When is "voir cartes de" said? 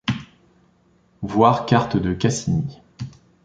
1.21-2.11